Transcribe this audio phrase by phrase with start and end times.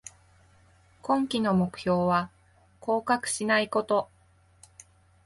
[1.03, 2.31] 今季の目標は
[2.79, 4.09] 降格しないこと